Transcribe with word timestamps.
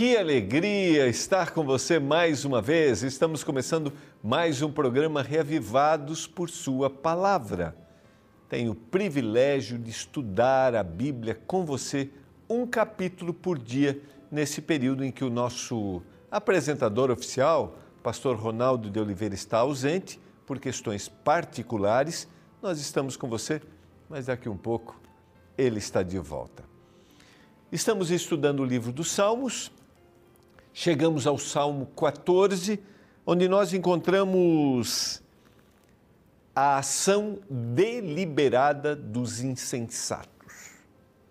Que 0.00 0.16
alegria 0.16 1.08
estar 1.08 1.50
com 1.50 1.62
você 1.62 1.98
mais 1.98 2.46
uma 2.46 2.62
vez. 2.62 3.02
Estamos 3.02 3.44
começando 3.44 3.92
mais 4.22 4.62
um 4.62 4.72
programa 4.72 5.20
Reavivados 5.20 6.26
por 6.26 6.48
Sua 6.48 6.88
Palavra. 6.88 7.76
Tenho 8.48 8.72
o 8.72 8.74
privilégio 8.74 9.78
de 9.78 9.90
estudar 9.90 10.74
a 10.74 10.82
Bíblia 10.82 11.38
com 11.46 11.66
você, 11.66 12.08
um 12.48 12.66
capítulo 12.66 13.34
por 13.34 13.58
dia, 13.58 14.00
nesse 14.32 14.62
período 14.62 15.04
em 15.04 15.12
que 15.12 15.22
o 15.22 15.28
nosso 15.28 16.00
apresentador 16.30 17.10
oficial, 17.10 17.76
pastor 18.02 18.36
Ronaldo 18.36 18.88
de 18.88 18.98
Oliveira, 18.98 19.34
está 19.34 19.58
ausente 19.58 20.18
por 20.46 20.58
questões 20.58 21.10
particulares. 21.10 22.26
Nós 22.62 22.80
estamos 22.80 23.18
com 23.18 23.28
você, 23.28 23.60
mas 24.08 24.24
daqui 24.24 24.48
um 24.48 24.56
pouco 24.56 24.98
ele 25.58 25.76
está 25.76 26.02
de 26.02 26.18
volta. 26.18 26.64
Estamos 27.70 28.10
estudando 28.10 28.60
o 28.60 28.64
livro 28.64 28.92
dos 28.92 29.10
Salmos 29.10 29.70
chegamos 30.80 31.26
ao 31.26 31.36
Salmo 31.36 31.84
14, 31.94 32.80
onde 33.26 33.46
nós 33.46 33.74
encontramos 33.74 35.22
a 36.56 36.78
ação 36.78 37.38
deliberada 37.50 38.96
dos 38.96 39.42
insensatos. 39.42 40.70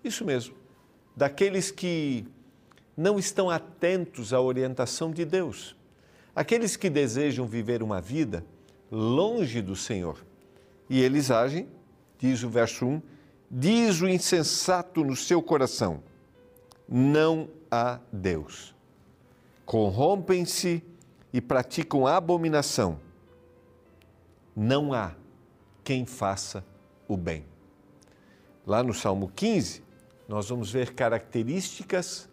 Isso 0.04 0.24
mesmo, 0.24 0.54
daqueles 1.16 1.72
que 1.72 2.28
não 2.96 3.18
estão 3.18 3.50
atentos 3.50 4.34
à 4.34 4.40
orientação 4.40 5.10
de 5.10 5.26
Deus, 5.26 5.76
aqueles 6.36 6.78
que 6.78 6.88
desejam 6.88 7.48
viver 7.48 7.82
uma 7.82 8.00
vida 8.00 8.46
longe 8.92 9.64
do 9.64 9.76
Senhor. 9.76 10.24
E 10.88 11.02
eles 11.02 11.32
agem, 11.32 11.68
diz 12.20 12.44
o 12.44 12.50
verso 12.50 12.86
1, 12.86 13.02
diz 13.50 14.00
o 14.00 14.08
insensato 14.08 15.04
no 15.04 15.16
seu 15.16 15.42
coração: 15.42 16.04
não 16.88 17.50
há 17.72 18.00
Deus 18.14 18.78
corrompem-se 19.70 20.84
e 21.32 21.40
praticam 21.40 22.08
abominação. 22.08 23.00
Não 24.56 24.92
há 24.92 25.12
quem 25.84 26.08
faça 26.08 26.66
o 27.08 27.16
bem. 27.16 27.46
Lá 28.66 28.82
no 28.82 28.96
Salmo 28.96 29.32
15, 29.36 29.84
nós 30.28 30.50
vamos 30.50 30.72
ver 30.72 30.96
características 30.96 32.28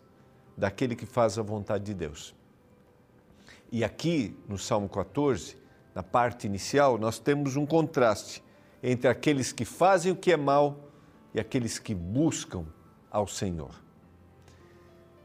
daquele 0.57 0.97
que 0.97 1.05
faz 1.05 1.39
a 1.39 1.43
vontade 1.43 1.85
de 1.85 1.93
Deus. 1.93 2.35
E 3.71 3.85
aqui 3.85 4.35
no 4.49 4.57
Salmo 4.57 4.89
14, 4.89 5.59
na 5.95 6.03
parte 6.03 6.47
inicial, 6.47 6.97
nós 6.97 7.19
temos 7.19 7.55
um 7.55 7.67
contraste 7.67 8.43
entre 8.83 9.11
aqueles 9.11 9.53
que 9.53 9.67
fazem 9.67 10.11
o 10.11 10.17
que 10.17 10.33
é 10.33 10.39
mal 10.39 10.89
e 11.35 11.39
aqueles 11.39 11.79
que 11.79 11.95
buscam 11.95 12.65
ao 13.11 13.27
Senhor. 13.27 13.86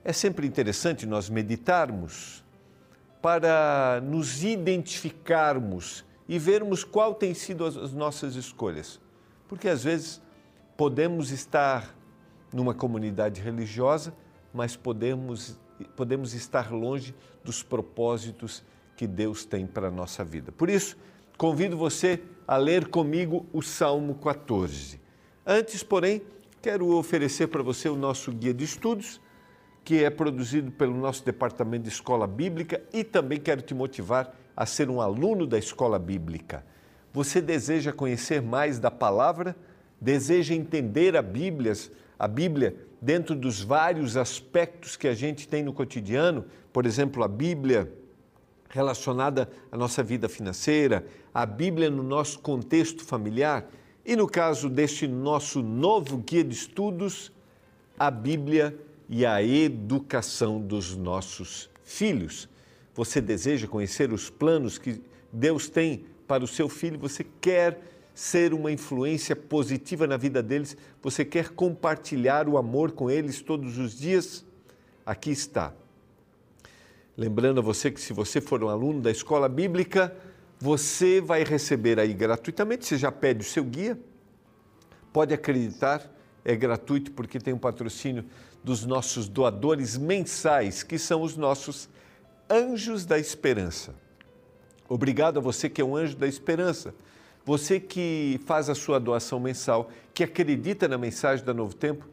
É 0.04 0.12
sempre 0.12 0.48
interessante 0.48 1.06
nós 1.06 1.30
meditarmos 1.30 2.44
para 3.22 4.02
nos 4.04 4.44
identificarmos 4.44 6.04
e 6.28 6.40
vermos 6.40 6.84
qual 6.84 7.14
tem 7.14 7.36
sido 7.36 7.64
as 7.64 7.94
nossas 7.94 8.36
escolhas. 8.36 9.00
Porque 9.48 9.70
às 9.70 9.84
vezes 9.84 10.20
podemos 10.76 11.30
estar 11.30 11.96
numa 12.52 12.74
comunidade 12.74 13.42
religiosa, 13.42 14.12
mas 14.52 14.76
podemos, 14.76 15.60
podemos 15.96 16.34
estar 16.34 16.72
longe 16.72 17.14
dos 17.44 17.62
propósitos 17.62 18.64
que 18.98 19.06
Deus 19.06 19.46
tem 19.46 19.68
para 19.68 19.90
a 19.90 19.92
nossa 19.92 20.24
vida. 20.24 20.52
Por 20.52 20.68
isso, 20.68 20.98
convido 21.38 21.78
você 21.78 22.24
a 22.48 22.58
ler 22.58 22.88
comigo 22.88 23.46
o 23.54 23.62
Salmo 23.62 24.16
14. 24.16 25.00
Antes, 25.46 25.84
porém, 25.84 26.24
quero 26.60 26.88
oferecer 26.96 27.48
para 27.48 27.62
você 27.62 27.88
o 27.88 27.96
nosso 27.96 28.32
guia 28.32 28.54
de 28.54 28.64
estudos 28.64 29.22
que 29.84 30.04
é 30.04 30.10
produzido 30.10 30.72
pelo 30.72 30.96
nosso 30.96 31.26
departamento 31.26 31.84
de 31.84 31.90
escola 31.90 32.28
bíblica 32.28 32.82
e 32.94 33.04
também 33.04 33.40
quero 33.40 33.62
te 33.62 33.74
motivar 33.74 34.36
a 34.56 34.66
ser 34.66 34.90
um 34.90 35.02
aluno 35.02 35.48
da 35.48 35.58
escola 35.58 35.98
bíblica. 35.98 36.64
Você 37.14 37.42
deseja 37.42 37.92
conhecer 37.92 38.42
mais 38.42 38.80
da 38.80 38.92
palavra? 38.92 39.56
Deseja 40.00 40.54
entender 40.54 41.16
a 41.18 41.22
Bíblia, 41.22 41.74
a 42.18 42.28
Bíblia 42.28 42.76
dentro 43.02 43.36
dos 43.36 43.62
vários 43.62 44.16
aspectos 44.16 44.96
que 44.96 45.08
a 45.08 45.14
gente 45.14 45.48
tem 45.48 45.64
no 45.64 45.74
cotidiano? 45.74 46.46
Por 46.72 46.86
exemplo, 46.86 47.24
a 47.24 47.28
Bíblia 47.28 47.92
relacionada 48.70 49.50
à 49.72 49.78
nossa 49.78 50.02
vida 50.02 50.30
financeira, 50.30 51.06
a 51.34 51.46
Bíblia 51.46 51.90
no 51.90 52.04
nosso 52.04 52.40
contexto 52.40 53.04
familiar 53.04 53.68
e 54.06 54.16
no 54.16 54.28
caso 54.28 54.70
deste 54.70 55.08
nosso 55.08 55.62
novo 55.62 56.18
guia 56.18 56.44
de 56.44 56.54
estudos, 56.56 57.32
a 58.00 58.10
Bíblia 58.10 58.76
e 59.12 59.26
a 59.26 59.44
educação 59.44 60.62
dos 60.62 60.96
nossos 60.96 61.70
filhos. 61.84 62.48
Você 62.96 63.20
deseja 63.20 63.68
conhecer 63.68 64.14
os 64.14 64.30
planos 64.30 64.78
que 64.78 65.02
Deus 65.34 65.68
tem 65.68 66.06
para 66.26 66.46
o 66.46 66.48
seu 66.48 66.70
filho? 66.70 66.98
Você 67.00 67.26
quer 67.42 67.82
ser 68.16 68.54
uma 68.54 68.72
influência 68.72 69.36
positiva 69.36 70.08
na 70.08 70.16
vida 70.16 70.42
deles? 70.42 70.78
Você 71.04 71.26
quer 71.26 71.50
compartilhar 71.50 72.48
o 72.48 72.58
amor 72.58 72.94
com 72.94 73.12
eles 73.12 73.42
todos 73.42 73.78
os 73.78 74.00
dias? 74.00 74.46
Aqui 75.06 75.32
está. 75.32 75.74
Lembrando 77.18 77.60
a 77.60 77.62
você 77.62 77.92
que 77.92 78.00
se 78.00 78.14
você 78.14 78.40
for 78.40 78.64
um 78.64 78.70
aluno 78.70 79.02
da 79.02 79.12
escola 79.12 79.50
bíblica, 79.50 80.16
você 80.58 81.20
vai 81.20 81.44
receber 81.44 82.00
aí 82.00 82.14
gratuitamente, 82.14 82.86
você 82.86 82.98
já 82.98 83.12
pede 83.12 83.42
o 83.42 83.44
seu 83.44 83.66
guia, 83.66 84.00
pode 85.12 85.34
acreditar, 85.34 86.10
é 86.46 86.56
gratuito 86.56 87.12
porque 87.12 87.40
tem 87.40 87.54
um 87.54 87.58
patrocínio 87.58 88.24
dos 88.64 88.86
nossos 88.86 89.28
doadores 89.28 89.98
mensais, 89.98 90.84
que 90.84 90.98
são 90.98 91.22
os 91.22 91.36
nossos 91.36 91.90
anjos 92.50 93.06
da 93.06 93.18
esperança. 93.18 93.96
Obrigado 94.88 95.38
a 95.38 95.42
você 95.42 95.70
que 95.70 95.82
é 95.82 95.86
um 95.86 95.96
anjo 95.96 96.18
da 96.18 96.28
esperança. 96.28 96.94
Você 97.44 97.80
que 97.80 98.40
faz 98.46 98.70
a 98.70 98.76
sua 98.76 99.00
doação 99.00 99.40
mensal, 99.40 99.90
que 100.14 100.24
acredita 100.24 100.88
na 100.88 100.98
mensagem 100.98 101.44
da 101.44 101.54
Novo 101.54 101.74
Tempo 101.74 102.08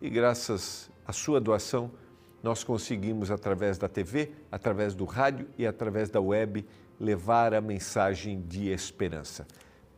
e 0.00 0.10
graças 0.10 0.90
à 1.06 1.12
sua 1.12 1.40
doação 1.40 1.90
nós 2.42 2.64
conseguimos 2.64 3.30
através 3.30 3.78
da 3.78 3.88
TV, 3.88 4.32
através 4.50 4.94
do 4.94 5.04
rádio 5.04 5.46
e 5.56 5.64
através 5.64 6.10
da 6.10 6.20
web 6.20 6.66
levar 6.98 7.54
a 7.54 7.60
mensagem 7.60 8.42
de 8.42 8.68
esperança. 8.68 9.46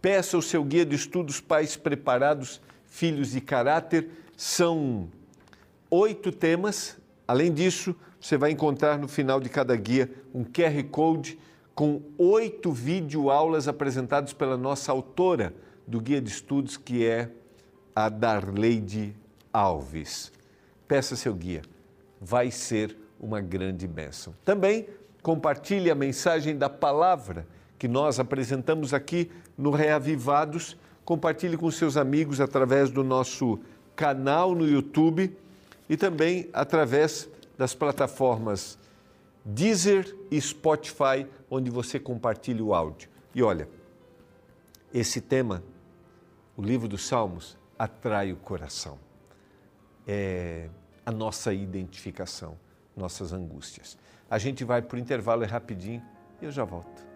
Peça 0.02 0.36
o 0.36 0.42
seu 0.42 0.62
guia 0.62 0.84
de 0.84 0.94
estudos 0.94 1.40
Pais 1.40 1.76
Preparados, 1.76 2.60
Filhos 2.84 3.30
de 3.30 3.40
Caráter. 3.40 4.10
São 4.36 5.08
oito 5.94 6.32
temas. 6.32 6.98
Além 7.26 7.52
disso, 7.52 7.94
você 8.20 8.36
vai 8.36 8.50
encontrar 8.50 8.98
no 8.98 9.06
final 9.06 9.38
de 9.38 9.48
cada 9.48 9.76
guia 9.76 10.10
um 10.34 10.42
QR 10.42 10.82
Code 10.90 11.38
com 11.72 12.02
oito 12.18 12.72
videoaulas 12.72 13.68
apresentados 13.68 14.32
pela 14.32 14.56
nossa 14.56 14.90
autora 14.90 15.54
do 15.86 16.00
guia 16.00 16.20
de 16.20 16.30
estudos, 16.30 16.76
que 16.76 17.06
é 17.06 17.30
a 17.94 18.08
Darleide 18.08 19.14
Alves. 19.52 20.32
Peça 20.88 21.14
seu 21.14 21.32
guia, 21.32 21.62
vai 22.20 22.50
ser 22.50 22.96
uma 23.20 23.40
grande 23.40 23.86
bênção. 23.86 24.34
Também 24.44 24.88
compartilhe 25.22 25.90
a 25.90 25.94
mensagem 25.94 26.56
da 26.56 26.68
palavra 26.68 27.46
que 27.78 27.86
nós 27.86 28.18
apresentamos 28.18 28.92
aqui 28.92 29.30
no 29.56 29.70
Reavivados. 29.70 30.76
Compartilhe 31.04 31.56
com 31.56 31.70
seus 31.70 31.96
amigos 31.96 32.40
através 32.40 32.90
do 32.90 33.04
nosso 33.04 33.60
canal 33.94 34.54
no 34.54 34.68
YouTube 34.68 35.36
e 35.88 35.96
também 35.96 36.48
através 36.52 37.28
das 37.56 37.74
plataformas 37.74 38.78
Deezer 39.44 40.16
e 40.30 40.40
Spotify, 40.40 41.26
onde 41.50 41.70
você 41.70 42.00
compartilha 42.00 42.64
o 42.64 42.74
áudio. 42.74 43.10
E 43.34 43.42
olha, 43.42 43.68
esse 44.92 45.20
tema, 45.20 45.62
o 46.56 46.62
livro 46.62 46.88
dos 46.88 47.06
Salmos, 47.06 47.58
atrai 47.78 48.32
o 48.32 48.36
coração. 48.36 48.98
É 50.06 50.70
a 51.04 51.12
nossa 51.12 51.52
identificação, 51.52 52.56
nossas 52.96 53.32
angústias. 53.32 53.98
A 54.30 54.38
gente 54.38 54.64
vai 54.64 54.80
para 54.80 54.96
o 54.96 54.98
intervalo 54.98 55.42
é 55.42 55.46
rapidinho 55.46 56.02
e 56.40 56.46
eu 56.46 56.50
já 56.50 56.64
volto. 56.64 57.13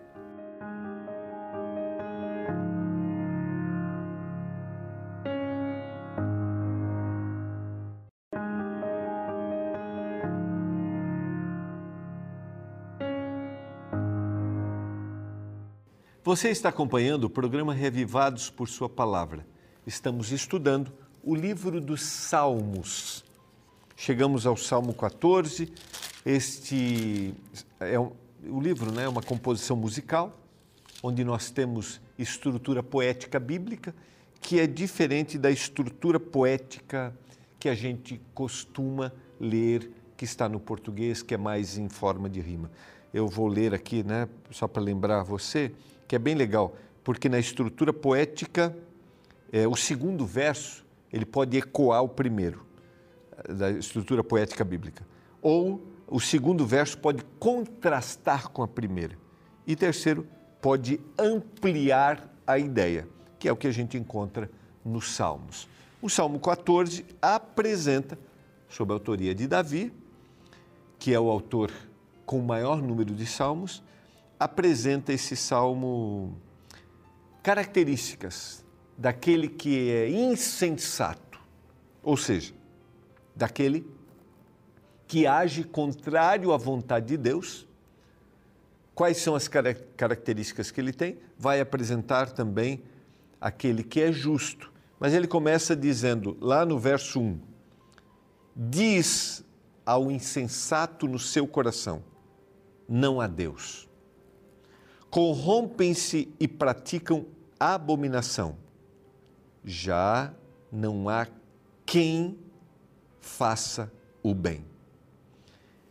Você 16.38 16.50
está 16.50 16.68
acompanhando 16.68 17.24
o 17.24 17.30
programa 17.30 17.74
Revivados 17.74 18.48
por 18.48 18.68
Sua 18.68 18.88
Palavra. 18.88 19.44
Estamos 19.84 20.30
estudando 20.30 20.92
o 21.20 21.34
livro 21.34 21.80
dos 21.80 22.00
Salmos. 22.00 23.24
Chegamos 23.96 24.46
ao 24.46 24.56
Salmo 24.56 24.94
14. 24.94 25.72
Este 26.24 27.34
é 27.80 27.98
um, 27.98 28.12
o 28.48 28.60
livro, 28.60 28.92
né, 28.92 29.02
é 29.02 29.08
uma 29.08 29.20
composição 29.20 29.76
musical 29.76 30.32
onde 31.02 31.24
nós 31.24 31.50
temos 31.50 32.00
estrutura 32.16 32.84
poética 32.84 33.40
bíblica 33.40 33.92
que 34.40 34.60
é 34.60 34.66
diferente 34.68 35.36
da 35.38 35.50
estrutura 35.50 36.20
poética 36.20 37.12
que 37.58 37.68
a 37.68 37.74
gente 37.74 38.20
costuma 38.32 39.12
ler 39.40 39.90
que 40.16 40.24
está 40.24 40.48
no 40.48 40.60
português, 40.60 41.20
que 41.20 41.34
é 41.34 41.36
mais 41.36 41.76
em 41.76 41.88
forma 41.88 42.30
de 42.30 42.40
rima. 42.40 42.70
Eu 43.12 43.26
vou 43.26 43.48
ler 43.48 43.74
aqui, 43.74 44.04
né, 44.04 44.28
só 44.52 44.68
para 44.68 44.80
lembrar 44.80 45.24
você, 45.24 45.74
que 46.08 46.16
é 46.16 46.18
bem 46.18 46.34
legal, 46.34 46.74
porque 47.04 47.28
na 47.28 47.38
estrutura 47.38 47.92
poética, 47.92 48.74
é, 49.52 49.68
o 49.68 49.76
segundo 49.76 50.26
verso 50.26 50.84
ele 51.12 51.24
pode 51.24 51.56
ecoar 51.56 52.02
o 52.02 52.08
primeiro, 52.08 52.66
da 53.48 53.70
estrutura 53.70 54.24
poética 54.24 54.64
bíblica. 54.64 55.06
Ou 55.40 55.86
o 56.06 56.18
segundo 56.18 56.66
verso 56.66 56.98
pode 56.98 57.22
contrastar 57.38 58.48
com 58.48 58.62
a 58.62 58.68
primeira. 58.68 59.16
E 59.66 59.76
terceiro, 59.76 60.26
pode 60.60 61.00
ampliar 61.18 62.34
a 62.46 62.58
ideia, 62.58 63.06
que 63.38 63.46
é 63.46 63.52
o 63.52 63.56
que 63.56 63.66
a 63.66 63.72
gente 63.72 63.96
encontra 63.96 64.50
nos 64.84 65.14
Salmos. 65.14 65.68
O 66.00 66.08
Salmo 66.08 66.40
14 66.40 67.04
apresenta, 67.20 68.18
sob 68.68 68.92
a 68.92 68.96
autoria 68.96 69.34
de 69.34 69.46
Davi, 69.46 69.92
que 70.98 71.12
é 71.12 71.20
o 71.20 71.30
autor 71.30 71.70
com 72.24 72.38
o 72.38 72.42
maior 72.42 72.82
número 72.82 73.14
de 73.14 73.26
salmos, 73.26 73.82
apresenta 74.38 75.12
esse 75.12 75.34
salmo 75.36 76.40
características 77.42 78.64
daquele 78.96 79.48
que 79.48 79.90
é 79.90 80.08
insensato, 80.08 81.40
ou 82.02 82.16
seja, 82.16 82.52
daquele 83.34 83.86
que 85.06 85.26
age 85.26 85.64
contrário 85.64 86.52
à 86.52 86.56
vontade 86.56 87.06
de 87.06 87.16
Deus. 87.16 87.66
Quais 88.94 89.18
são 89.18 89.34
as 89.34 89.48
características 89.48 90.70
que 90.70 90.80
ele 90.80 90.92
tem? 90.92 91.18
Vai 91.38 91.60
apresentar 91.60 92.30
também 92.32 92.82
aquele 93.40 93.82
que 93.82 94.00
é 94.00 94.12
justo. 94.12 94.72
Mas 94.98 95.14
ele 95.14 95.28
começa 95.28 95.76
dizendo, 95.76 96.36
lá 96.40 96.66
no 96.66 96.78
verso 96.78 97.20
1, 97.20 97.40
diz 98.56 99.44
ao 99.86 100.10
insensato 100.10 101.06
no 101.06 101.18
seu 101.18 101.46
coração: 101.46 102.02
não 102.88 103.20
há 103.20 103.26
Deus. 103.26 103.87
Corrompem-se 105.10 106.32
e 106.38 106.46
praticam 106.46 107.26
abominação. 107.58 108.56
Já 109.64 110.32
não 110.70 111.08
há 111.08 111.26
quem 111.84 112.38
faça 113.20 113.92
o 114.22 114.34
bem. 114.34 114.64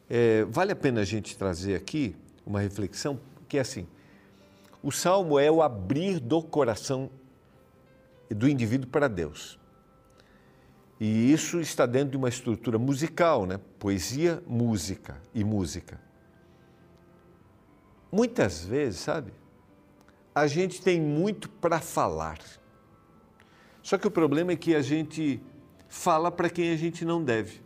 É, 0.09 0.45
vale 0.45 0.71
a 0.71 0.75
pena 0.75 1.01
a 1.01 1.05
gente 1.05 1.37
trazer 1.37 1.75
aqui 1.75 2.15
uma 2.45 2.59
reflexão, 2.61 3.19
que 3.47 3.57
é 3.57 3.61
assim: 3.61 3.87
o 4.81 4.91
salmo 4.91 5.37
é 5.37 5.51
o 5.51 5.61
abrir 5.61 6.19
do 6.19 6.41
coração 6.41 7.09
do 8.29 8.47
indivíduo 8.47 8.89
para 8.89 9.07
Deus. 9.07 9.59
E 10.99 11.31
isso 11.31 11.59
está 11.59 11.85
dentro 11.85 12.11
de 12.11 12.17
uma 12.17 12.29
estrutura 12.29 12.79
musical, 12.79 13.45
né? 13.45 13.59
Poesia, 13.77 14.41
música 14.47 15.21
e 15.33 15.43
música. 15.43 15.99
Muitas 18.11 18.63
vezes, 18.63 18.99
sabe, 18.99 19.33
a 20.33 20.47
gente 20.47 20.81
tem 20.81 21.01
muito 21.01 21.49
para 21.49 21.79
falar. 21.79 22.39
Só 23.81 23.97
que 23.97 24.07
o 24.07 24.11
problema 24.11 24.51
é 24.51 24.55
que 24.55 24.75
a 24.75 24.81
gente 24.81 25.41
fala 25.87 26.31
para 26.31 26.49
quem 26.49 26.71
a 26.71 26.75
gente 26.75 27.03
não 27.05 27.23
deve. 27.23 27.61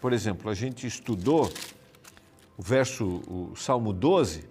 Por 0.00 0.12
exemplo, 0.12 0.50
a 0.50 0.54
gente 0.54 0.86
estudou 0.86 1.50
o 2.56 2.62
verso, 2.62 3.22
o 3.26 3.56
Salmo 3.56 3.92
12, 3.92 4.48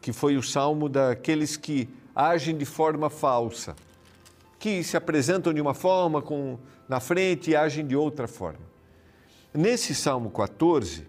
que 0.00 0.12
foi 0.12 0.36
o 0.36 0.42
salmo 0.42 0.88
daqueles 0.88 1.56
que 1.56 1.88
agem 2.14 2.56
de 2.56 2.64
forma 2.64 3.08
falsa 3.10 3.74
que 4.60 4.84
se 4.84 4.94
apresentam 4.94 5.54
de 5.54 5.60
uma 5.60 5.72
forma 5.72 6.20
com, 6.20 6.58
na 6.86 7.00
frente 7.00 7.50
e 7.50 7.56
agem 7.56 7.86
de 7.86 7.96
outra 7.96 8.28
forma. 8.28 8.60
Nesse 9.54 9.94
Salmo 9.94 10.30
14, 10.30 11.08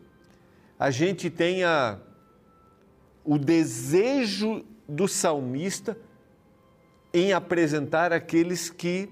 a 0.80 0.90
gente 0.90 1.30
tem 1.30 1.64
a, 1.66 2.00
o 3.24 3.38
desejo 3.38 4.66
do 4.88 5.08
salmista 5.08 5.98
em 7.14 7.34
apresentar 7.34 8.14
aqueles 8.14 8.70
que 8.70 9.10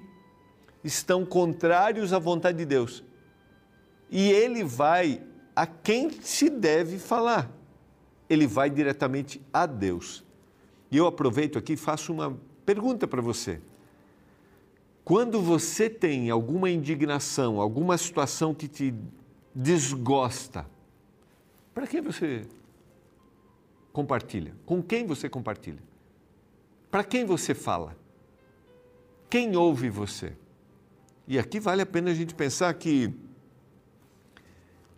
estão 0.83 1.25
contrários 1.25 2.13
à 2.13 2.19
vontade 2.19 2.57
de 2.57 2.65
Deus. 2.65 3.03
E 4.09 4.31
ele 4.31 4.63
vai 4.63 5.21
a 5.55 5.67
quem 5.67 6.09
se 6.09 6.49
deve 6.49 6.97
falar. 6.97 7.51
Ele 8.29 8.47
vai 8.47 8.69
diretamente 8.69 9.41
a 9.51 9.65
Deus. 9.65 10.23
E 10.89 10.97
eu 10.97 11.05
aproveito 11.05 11.57
aqui 11.57 11.73
e 11.73 11.77
faço 11.77 12.13
uma 12.13 12.37
pergunta 12.65 13.07
para 13.07 13.21
você. 13.21 13.61
Quando 15.03 15.41
você 15.41 15.89
tem 15.89 16.29
alguma 16.29 16.69
indignação, 16.69 17.59
alguma 17.59 17.97
situação 17.97 18.53
que 18.53 18.67
te 18.67 18.93
desgosta, 19.53 20.65
para 21.73 21.87
quem 21.87 22.01
você 22.01 22.45
compartilha? 23.99 24.53
Com 24.65 24.81
quem 24.81 25.05
você 25.05 25.27
compartilha? 25.27 25.83
Para 26.89 27.03
quem 27.03 27.25
você 27.25 27.53
fala? 27.53 27.97
Quem 29.29 29.57
ouve 29.57 29.89
você? 29.89 30.31
E 31.27 31.37
aqui 31.37 31.59
vale 31.59 31.81
a 31.81 31.85
pena 31.85 32.11
a 32.11 32.13
gente 32.13 32.33
pensar 32.33 32.73
que 32.75 33.13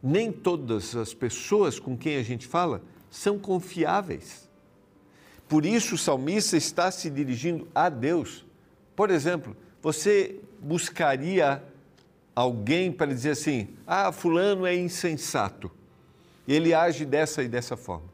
nem 0.04 0.32
todas 0.32 0.96
as 0.96 1.16
pessoas 1.16 1.80
com 1.80 1.98
quem 1.98 2.16
a 2.16 2.22
gente 2.22 2.46
fala 2.46 2.84
são 3.10 3.40
confiáveis. 3.40 4.48
Por 5.50 5.66
isso 5.66 5.96
o 5.96 5.98
salmista 5.98 6.56
está 6.56 6.92
se 6.92 7.10
dirigindo 7.10 7.68
a 7.74 7.90
Deus. 7.90 8.46
Por 8.96 9.10
exemplo, 9.10 9.58
você 9.82 10.40
buscaria 10.62 11.62
alguém 12.36 12.92
para 12.92 13.08
dizer 13.08 13.32
assim: 13.32 13.70
ah, 13.86 14.12
Fulano 14.12 14.66
é 14.66 14.76
insensato, 14.76 15.72
ele 16.48 16.72
age 16.72 17.04
dessa 17.04 17.42
e 17.42 17.48
dessa 17.50 17.76
forma. 17.76 18.11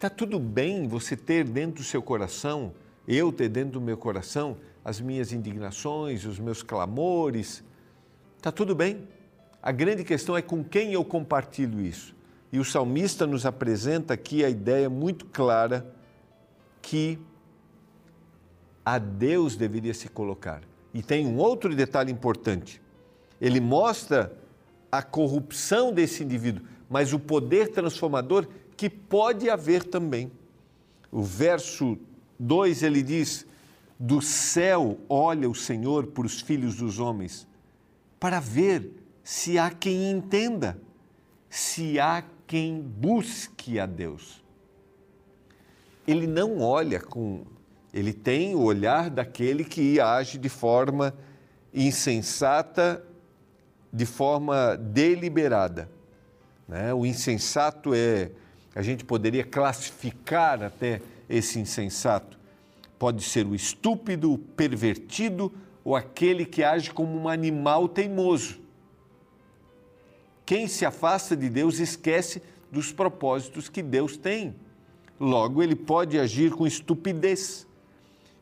Está 0.00 0.08
tudo 0.08 0.40
bem 0.40 0.88
você 0.88 1.14
ter 1.14 1.44
dentro 1.44 1.82
do 1.82 1.84
seu 1.84 2.00
coração, 2.00 2.72
eu 3.06 3.30
ter 3.30 3.50
dentro 3.50 3.72
do 3.72 3.82
meu 3.82 3.98
coração, 3.98 4.56
as 4.82 4.98
minhas 4.98 5.30
indignações, 5.30 6.24
os 6.24 6.38
meus 6.38 6.62
clamores. 6.62 7.62
Está 8.38 8.50
tudo 8.50 8.74
bem. 8.74 9.06
A 9.62 9.70
grande 9.70 10.02
questão 10.02 10.34
é 10.34 10.40
com 10.40 10.64
quem 10.64 10.94
eu 10.94 11.04
compartilho 11.04 11.82
isso. 11.82 12.16
E 12.50 12.58
o 12.58 12.64
salmista 12.64 13.26
nos 13.26 13.44
apresenta 13.44 14.14
aqui 14.14 14.42
a 14.42 14.48
ideia 14.48 14.88
muito 14.88 15.26
clara 15.26 15.94
que 16.80 17.18
a 18.82 18.96
Deus 18.96 19.54
deveria 19.54 19.92
se 19.92 20.08
colocar. 20.08 20.62
E 20.94 21.02
tem 21.02 21.26
um 21.26 21.36
outro 21.36 21.76
detalhe 21.76 22.10
importante. 22.10 22.80
Ele 23.38 23.60
mostra 23.60 24.34
a 24.90 25.02
corrupção 25.02 25.92
desse 25.92 26.24
indivíduo, 26.24 26.64
mas 26.88 27.12
o 27.12 27.18
poder 27.18 27.68
transformador 27.68 28.46
que 28.80 28.88
pode 28.88 29.50
haver 29.50 29.84
também. 29.84 30.32
O 31.12 31.22
verso 31.22 31.98
2 32.38 32.82
ele 32.82 33.02
diz: 33.02 33.46
Do 33.98 34.22
céu 34.22 34.96
olha 35.06 35.50
o 35.50 35.54
Senhor 35.54 36.06
por 36.06 36.24
os 36.24 36.40
filhos 36.40 36.76
dos 36.76 36.98
homens, 36.98 37.46
para 38.18 38.40
ver 38.40 38.90
se 39.22 39.58
há 39.58 39.70
quem 39.70 40.10
entenda, 40.10 40.80
se 41.50 42.00
há 42.00 42.24
quem 42.46 42.80
busque 42.80 43.78
a 43.78 43.84
Deus. 43.84 44.42
Ele 46.08 46.26
não 46.26 46.62
olha 46.62 47.00
com 47.00 47.44
ele 47.92 48.14
tem 48.14 48.54
o 48.54 48.62
olhar 48.62 49.10
daquele 49.10 49.62
que 49.62 50.00
age 50.00 50.38
de 50.38 50.48
forma 50.48 51.12
insensata, 51.74 53.04
de 53.92 54.06
forma 54.06 54.74
deliberada. 54.74 55.90
Né? 56.66 56.94
O 56.94 57.04
insensato 57.04 57.92
é, 57.92 58.30
a 58.80 58.82
gente 58.82 59.04
poderia 59.04 59.44
classificar 59.44 60.62
até 60.62 61.00
esse 61.28 61.58
insensato. 61.58 62.38
Pode 62.98 63.22
ser 63.22 63.46
o 63.46 63.54
estúpido, 63.54 64.32
o 64.32 64.38
pervertido 64.38 65.52
ou 65.84 65.94
aquele 65.94 66.44
que 66.44 66.64
age 66.64 66.90
como 66.90 67.16
um 67.16 67.28
animal 67.28 67.88
teimoso. 67.88 68.60
Quem 70.44 70.66
se 70.66 70.84
afasta 70.84 71.36
de 71.36 71.48
Deus 71.48 71.78
esquece 71.78 72.42
dos 72.70 72.92
propósitos 72.92 73.68
que 73.68 73.82
Deus 73.82 74.16
tem. 74.16 74.54
Logo, 75.18 75.62
ele 75.62 75.76
pode 75.76 76.18
agir 76.18 76.50
com 76.50 76.66
estupidez 76.66 77.66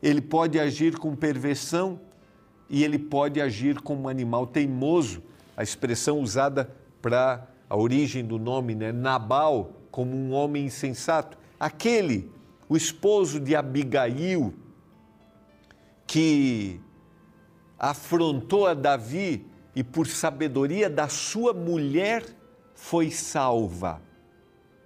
ele 0.02 0.20
pode 0.20 0.58
agir 0.58 0.96
com 0.96 1.14
perversão 1.14 2.00
e 2.70 2.84
ele 2.84 2.98
pode 2.98 3.40
agir 3.40 3.80
como 3.80 4.02
um 4.02 4.08
animal 4.08 4.46
teimoso, 4.46 5.22
a 5.56 5.62
expressão 5.62 6.20
usada 6.20 6.70
para 7.02 7.46
a 7.68 7.76
origem 7.76 8.24
do 8.24 8.38
nome, 8.38 8.74
né? 8.74 8.92
Nabal, 8.92 9.72
como 9.98 10.16
um 10.16 10.30
homem 10.30 10.66
insensato. 10.66 11.36
Aquele, 11.58 12.30
o 12.68 12.76
esposo 12.76 13.40
de 13.40 13.56
Abigail, 13.56 14.54
que 16.06 16.80
afrontou 17.76 18.68
a 18.68 18.74
Davi 18.74 19.44
e 19.74 19.82
por 19.82 20.06
sabedoria 20.06 20.88
da 20.88 21.08
sua 21.08 21.52
mulher 21.52 22.24
foi 22.76 23.10
salva. 23.10 24.00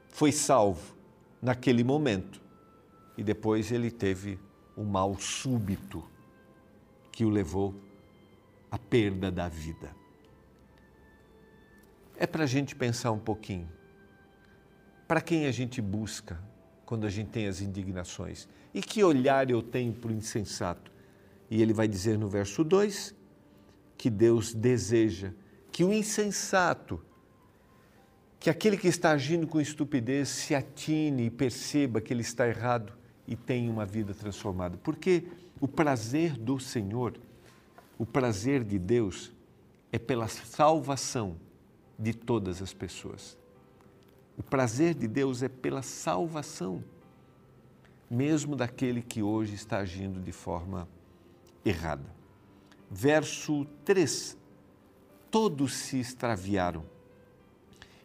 Foi 0.08 0.32
salvo 0.32 0.96
naquele 1.42 1.84
momento. 1.84 2.40
E 3.14 3.22
depois 3.22 3.70
ele 3.70 3.90
teve 3.90 4.40
o 4.74 4.82
mal 4.82 5.18
súbito 5.18 6.02
que 7.12 7.22
o 7.22 7.28
levou 7.28 7.74
à 8.70 8.78
perda 8.78 9.30
da 9.30 9.46
vida. 9.46 9.94
é 12.16 12.26
para 12.26 12.44
a 12.44 12.46
gente 12.46 12.74
pensar 12.74 13.12
um 13.12 13.18
pouquinho. 13.18 13.81
Para 15.12 15.20
quem 15.20 15.44
a 15.44 15.52
gente 15.52 15.82
busca 15.82 16.42
quando 16.86 17.06
a 17.06 17.10
gente 17.10 17.28
tem 17.28 17.46
as 17.46 17.60
indignações? 17.60 18.48
E 18.72 18.80
que 18.80 19.04
olhar 19.04 19.50
eu 19.50 19.60
tenho 19.60 19.92
para 19.92 20.10
o 20.10 20.14
insensato? 20.14 20.90
E 21.50 21.60
ele 21.60 21.74
vai 21.74 21.86
dizer 21.86 22.18
no 22.18 22.30
verso 22.30 22.64
2 22.64 23.14
que 23.98 24.08
Deus 24.08 24.54
deseja 24.54 25.32
que 25.70 25.84
o 25.84 25.92
insensato, 25.92 26.98
que 28.40 28.48
aquele 28.48 28.78
que 28.78 28.88
está 28.88 29.10
agindo 29.10 29.46
com 29.46 29.60
estupidez, 29.60 30.30
se 30.30 30.54
atine 30.54 31.26
e 31.26 31.30
perceba 31.30 32.00
que 32.00 32.10
ele 32.10 32.22
está 32.22 32.48
errado 32.48 32.94
e 33.28 33.36
tenha 33.36 33.70
uma 33.70 33.84
vida 33.84 34.14
transformada. 34.14 34.78
Porque 34.78 35.24
o 35.60 35.68
prazer 35.68 36.38
do 36.38 36.58
Senhor, 36.58 37.20
o 37.98 38.06
prazer 38.06 38.64
de 38.64 38.78
Deus, 38.78 39.30
é 39.92 39.98
pela 39.98 40.26
salvação 40.26 41.36
de 41.98 42.14
todas 42.14 42.62
as 42.62 42.72
pessoas. 42.72 43.41
O 44.36 44.42
prazer 44.42 44.94
de 44.94 45.06
Deus 45.06 45.42
é 45.42 45.48
pela 45.48 45.82
salvação, 45.82 46.82
mesmo 48.10 48.56
daquele 48.56 49.02
que 49.02 49.22
hoje 49.22 49.54
está 49.54 49.78
agindo 49.78 50.20
de 50.20 50.32
forma 50.32 50.88
errada. 51.64 52.10
Verso 52.90 53.66
3: 53.84 54.36
Todos 55.30 55.74
se 55.74 55.98
extraviaram 55.98 56.84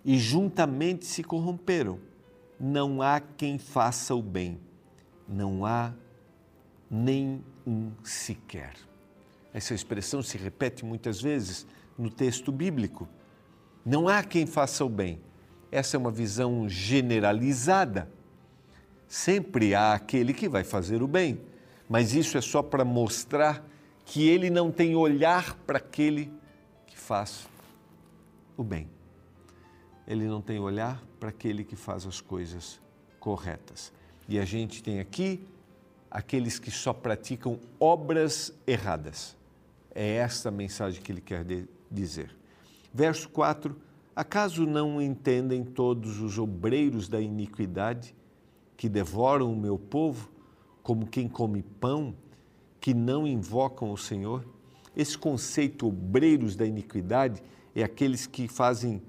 e 0.03 0.17
juntamente 0.17 1.05
se 1.05 1.23
corromperam. 1.23 1.99
Não 2.59 3.01
há 3.01 3.19
quem 3.19 3.57
faça 3.57 4.15
o 4.15 4.21
bem, 4.21 4.59
não 5.27 5.65
há 5.65 5.93
nem 6.89 7.43
um 7.65 7.91
sequer. 8.03 8.73
Essa 9.53 9.73
expressão 9.73 10.21
se 10.21 10.37
repete 10.37 10.85
muitas 10.85 11.21
vezes 11.21 11.67
no 11.97 12.09
texto 12.09 12.51
bíblico. 12.51 13.07
Não 13.85 14.07
há 14.07 14.23
quem 14.23 14.45
faça 14.45 14.85
o 14.85 14.89
bem. 14.89 15.19
Essa 15.71 15.97
é 15.97 15.99
uma 15.99 16.11
visão 16.11 16.67
generalizada. 16.67 18.09
Sempre 19.07 19.73
há 19.73 19.93
aquele 19.93 20.33
que 20.33 20.49
vai 20.49 20.63
fazer 20.63 21.01
o 21.01 21.07
bem, 21.07 21.39
mas 21.89 22.13
isso 22.13 22.37
é 22.37 22.41
só 22.41 22.61
para 22.61 22.83
mostrar 22.83 23.65
que 24.05 24.27
ele 24.27 24.49
não 24.49 24.71
tem 24.71 24.95
olhar 24.95 25.55
para 25.65 25.77
aquele 25.77 26.31
que 26.85 26.97
faz 26.97 27.47
o 28.55 28.63
bem. 28.63 28.89
Ele 30.07 30.25
não 30.25 30.41
tem 30.41 30.59
olhar 30.59 31.03
para 31.19 31.29
aquele 31.29 31.63
que 31.63 31.75
faz 31.75 32.05
as 32.05 32.21
coisas 32.21 32.79
corretas. 33.19 33.91
E 34.27 34.39
a 34.39 34.45
gente 34.45 34.81
tem 34.81 34.99
aqui 34.99 35.45
aqueles 36.09 36.59
que 36.59 36.71
só 36.71 36.93
praticam 36.93 37.59
obras 37.79 38.53
erradas. 38.65 39.35
É 39.93 40.15
essa 40.15 40.49
a 40.49 40.51
mensagem 40.51 41.01
que 41.01 41.11
ele 41.11 41.21
quer 41.21 41.45
dizer. 41.91 42.35
Verso 42.93 43.29
4: 43.29 43.75
Acaso 44.17 44.65
não 44.65 44.99
entendem 44.99 45.63
todos 45.63 46.19
os 46.19 46.39
obreiros 46.39 47.07
da 47.07 47.21
iniquidade 47.21 48.15
que 48.75 48.89
devoram 48.89 49.53
o 49.53 49.55
meu 49.55 49.77
povo, 49.77 50.31
como 50.81 51.05
quem 51.05 51.27
come 51.27 51.61
pão, 51.61 52.15
que 52.81 52.95
não 52.95 53.27
invocam 53.27 53.91
o 53.91 53.97
Senhor? 53.97 54.43
Esse 54.95 55.15
conceito 55.15 55.85
obreiros 55.85 56.55
da 56.55 56.65
iniquidade 56.65 57.43
é 57.75 57.83
aqueles 57.83 58.25
que 58.25 58.47
fazem 58.47 59.03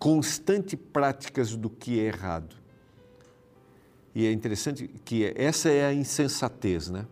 constante 0.00 0.76
práticas 0.76 1.54
do 1.54 1.70
que 1.70 2.00
é 2.00 2.06
errado. 2.06 2.56
E 4.16 4.26
é 4.26 4.32
interessante 4.32 4.88
que 5.04 5.32
essa 5.36 5.68
é 5.68 5.86
a 5.86 5.94
insensatez, 5.94 6.90
né? 6.90 7.06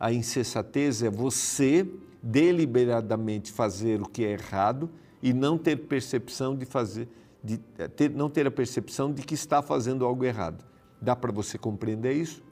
A 0.00 0.12
insensatez 0.12 1.04
é 1.04 1.08
você 1.08 1.88
deliberadamente 2.20 3.52
fazer 3.52 4.02
o 4.02 4.08
que 4.08 4.24
é 4.24 4.32
errado 4.32 4.90
e 5.24 5.32
não 5.32 5.56
ter 5.56 5.74
percepção 5.76 6.54
de 6.54 6.66
fazer, 6.66 7.08
de 7.42 7.56
ter, 7.56 8.10
não 8.10 8.28
ter 8.28 8.46
a 8.46 8.50
percepção 8.50 9.10
de 9.10 9.22
que 9.22 9.32
está 9.32 9.62
fazendo 9.62 10.04
algo 10.04 10.22
errado. 10.22 10.62
Dá 11.00 11.16
para 11.16 11.32
você 11.32 11.56
compreender 11.56 12.12
isso? 12.12 12.42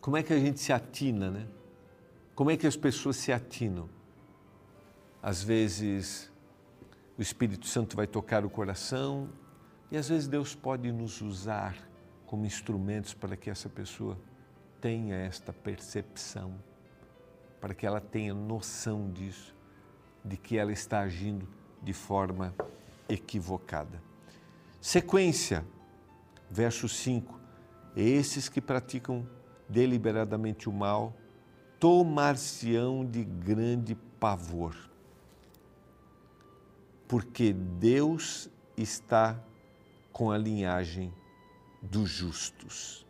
Como 0.00 0.16
é 0.16 0.24
que 0.24 0.32
a 0.32 0.38
gente 0.40 0.58
se 0.58 0.72
atina, 0.72 1.30
né? 1.30 1.46
Como 2.34 2.50
é 2.50 2.56
que 2.56 2.66
as 2.66 2.74
pessoas 2.74 3.14
se 3.14 3.30
atinam? 3.32 3.88
Às 5.22 5.40
vezes 5.40 6.32
o 7.16 7.22
Espírito 7.22 7.68
Santo 7.68 7.94
vai 7.94 8.08
tocar 8.08 8.44
o 8.44 8.50
coração 8.50 9.28
e 9.88 9.96
às 9.96 10.08
vezes 10.08 10.26
Deus 10.26 10.56
pode 10.56 10.90
nos 10.90 11.20
usar 11.20 11.76
como 12.26 12.44
instrumentos 12.44 13.14
para 13.14 13.36
que 13.36 13.48
essa 13.48 13.68
pessoa 13.68 14.18
tenha 14.80 15.14
esta 15.14 15.52
percepção, 15.52 16.56
para 17.60 17.72
que 17.72 17.86
ela 17.86 18.00
tenha 18.00 18.34
noção 18.34 19.08
disso, 19.12 19.55
de 20.26 20.36
que 20.36 20.58
ela 20.58 20.72
está 20.72 21.00
agindo 21.00 21.48
de 21.82 21.92
forma 21.92 22.54
equivocada. 23.08 24.02
Sequência, 24.80 25.64
verso 26.50 26.88
5: 26.88 27.38
Esses 27.96 28.48
que 28.48 28.60
praticam 28.60 29.26
deliberadamente 29.68 30.68
o 30.68 30.72
mal 30.72 31.14
tomar-se-ão 31.78 33.04
de 33.04 33.22
grande 33.22 33.94
pavor, 34.18 34.74
porque 37.06 37.52
Deus 37.52 38.50
está 38.76 39.38
com 40.12 40.30
a 40.30 40.38
linhagem 40.38 41.12
dos 41.82 42.08
justos. 42.08 43.06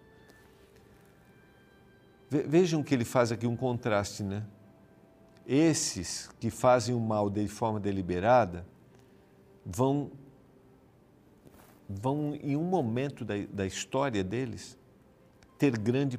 Vejam 2.28 2.82
que 2.82 2.92
ele 2.92 3.04
faz 3.04 3.30
aqui 3.30 3.46
um 3.46 3.56
contraste, 3.56 4.24
né? 4.24 4.44
Esses 5.46 6.28
que 6.40 6.50
fazem 6.50 6.94
o 6.94 7.00
mal 7.00 7.30
de 7.30 7.46
forma 7.46 7.78
deliberada 7.78 8.66
vão, 9.64 10.10
vão 11.88 12.34
em 12.42 12.56
um 12.56 12.64
momento 12.64 13.24
da, 13.24 13.34
da 13.52 13.64
história 13.64 14.24
deles, 14.24 14.76
ter 15.56 15.78
grande, 15.78 16.18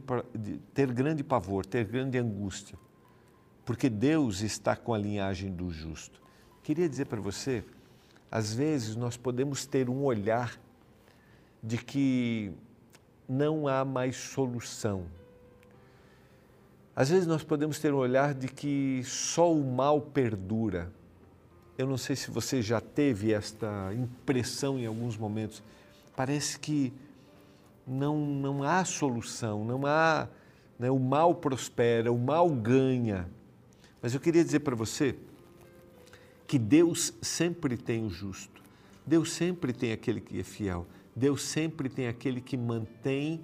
ter 0.73 0.91
grande 0.93 1.23
pavor, 1.23 1.65
ter 1.65 1.85
grande 1.85 2.17
angústia, 2.17 2.77
porque 3.65 3.89
Deus 3.89 4.41
está 4.41 4.75
com 4.75 4.93
a 4.93 4.97
linhagem 4.97 5.51
do 5.51 5.69
justo. 5.69 6.21
Queria 6.63 6.87
dizer 6.87 7.05
para 7.05 7.19
você, 7.19 7.63
às 8.31 8.53
vezes 8.53 8.95
nós 8.95 9.17
podemos 9.17 9.65
ter 9.65 9.89
um 9.89 10.03
olhar 10.03 10.59
de 11.61 11.77
que 11.77 12.53
não 13.27 13.67
há 13.67 13.83
mais 13.83 14.15
solução. 14.15 15.05
Às 16.97 17.09
vezes 17.11 17.27
nós 17.27 17.43
podemos 17.43 17.77
ter 17.77 17.93
um 17.93 17.97
olhar 17.97 18.33
de 18.33 18.47
que 18.47 19.03
só 19.05 19.53
o 19.53 19.63
mal 19.63 20.01
perdura. 20.01 20.91
Eu 21.77 21.85
não 21.85 21.95
sei 21.95 22.15
se 22.15 22.31
você 22.31 22.59
já 22.59 22.81
teve 22.81 23.31
esta 23.31 23.93
impressão 23.93 24.79
em 24.79 24.87
alguns 24.87 25.15
momentos. 25.15 25.61
Parece 26.15 26.57
que 26.57 26.91
não, 27.85 28.17
não 28.17 28.63
há 28.63 28.83
solução, 28.83 29.63
não 29.63 29.85
há. 29.85 30.27
Né, 30.79 30.89
o 30.89 30.97
mal 30.97 31.35
prospera, 31.35 32.11
o 32.11 32.17
mal 32.17 32.49
ganha. 32.49 33.29
Mas 34.01 34.15
eu 34.15 34.19
queria 34.19 34.43
dizer 34.43 34.61
para 34.61 34.75
você 34.75 35.15
que 36.47 36.57
Deus 36.57 37.13
sempre 37.21 37.77
tem 37.77 38.03
o 38.03 38.09
justo. 38.09 38.59
Deus 39.05 39.31
sempre 39.33 39.71
tem 39.71 39.91
aquele 39.91 40.19
que 40.19 40.39
é 40.39 40.43
fiel. 40.43 40.87
Deus 41.15 41.43
sempre 41.43 41.89
tem 41.89 42.07
aquele 42.07 42.41
que 42.41 42.57
mantém 42.57 43.43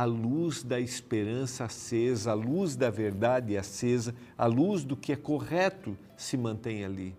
a 0.00 0.04
luz 0.06 0.62
da 0.62 0.80
esperança 0.80 1.64
acesa, 1.64 2.30
a 2.30 2.34
luz 2.34 2.74
da 2.74 2.88
verdade 2.88 3.54
acesa, 3.54 4.14
a 4.38 4.46
luz 4.46 4.82
do 4.82 4.96
que 4.96 5.12
é 5.12 5.16
correto 5.16 5.94
se 6.16 6.38
mantém 6.38 6.86
ali. 6.86 7.14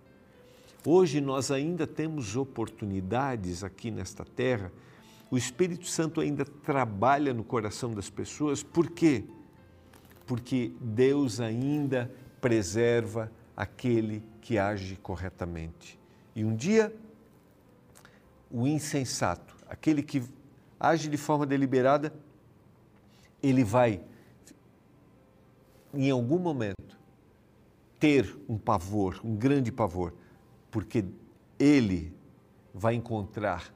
Hoje 0.84 1.22
nós 1.22 1.52
ainda 1.52 1.86
temos 1.86 2.36
oportunidades 2.36 3.64
aqui 3.64 3.92
nesta 3.92 4.26
terra, 4.26 4.72
o 5.30 5.38
Espírito 5.38 5.86
Santo 5.86 6.22
ainda 6.22 6.44
trabalha 6.44 7.36
no 7.36 7.44
coração 7.44 7.94
das 7.94 8.10
pessoas, 8.10 8.64
por 8.64 8.90
quê? 8.90 9.26
Porque 10.26 10.72
Deus 10.82 11.40
ainda 11.40 12.12
preserva 12.42 13.32
aquele 13.56 14.24
que 14.42 14.58
age 14.58 14.96
corretamente. 14.96 16.00
E 16.36 16.44
um 16.44 16.56
dia, 16.56 16.92
o 18.50 18.66
insensato, 18.66 19.56
aquele 19.70 20.02
que 20.02 20.24
age 20.80 21.08
de 21.08 21.18
forma 21.18 21.46
deliberada, 21.46 22.12
ele 23.42 23.64
vai, 23.64 24.02
em 25.94 26.10
algum 26.10 26.40
momento, 26.40 27.00
ter 28.00 28.36
um 28.48 28.58
pavor, 28.58 29.20
um 29.24 29.36
grande 29.36 29.72
pavor, 29.72 30.14
porque 30.70 31.06
ele 31.60 32.14
vai 32.74 32.96
encontrar 32.96 33.74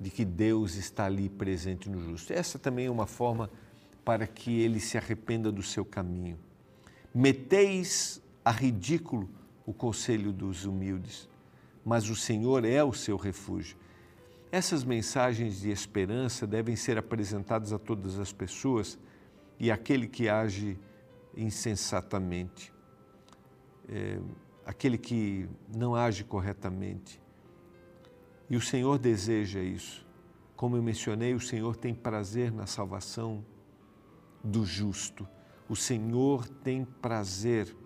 de 0.00 0.10
que 0.10 0.24
Deus 0.24 0.76
está 0.76 1.06
ali 1.06 1.28
presente 1.28 1.88
no 1.88 2.00
justo. 2.00 2.32
Essa 2.32 2.58
também 2.58 2.86
é 2.86 2.90
uma 2.90 3.06
forma 3.06 3.50
para 4.04 4.26
que 4.26 4.60
ele 4.60 4.80
se 4.80 4.96
arrependa 4.96 5.52
do 5.52 5.62
seu 5.62 5.84
caminho. 5.84 6.38
Meteis 7.14 8.22
a 8.44 8.50
ridículo 8.50 9.28
o 9.66 9.72
conselho 9.72 10.32
dos 10.32 10.64
humildes, 10.64 11.28
mas 11.84 12.08
o 12.08 12.16
Senhor 12.16 12.64
é 12.64 12.82
o 12.82 12.92
seu 12.92 13.16
refúgio. 13.16 13.76
Essas 14.50 14.82
mensagens 14.82 15.60
de 15.60 15.70
esperança 15.70 16.46
devem 16.46 16.74
ser 16.74 16.96
apresentadas 16.96 17.72
a 17.72 17.78
todas 17.78 18.18
as 18.18 18.32
pessoas 18.32 18.98
e 19.58 19.70
aquele 19.70 20.08
que 20.08 20.28
age 20.28 20.78
insensatamente. 21.36 22.72
É, 23.88 24.18
aquele 24.64 24.96
que 24.96 25.48
não 25.74 25.94
age 25.94 26.24
corretamente. 26.24 27.20
E 28.48 28.56
o 28.56 28.60
Senhor 28.60 28.98
deseja 28.98 29.60
isso. 29.60 30.06
Como 30.56 30.76
eu 30.76 30.82
mencionei, 30.82 31.34
o 31.34 31.40
Senhor 31.40 31.76
tem 31.76 31.94
prazer 31.94 32.50
na 32.50 32.66
salvação 32.66 33.44
do 34.42 34.64
justo. 34.64 35.28
O 35.68 35.76
Senhor 35.76 36.48
tem 36.48 36.84
prazer 36.84 37.76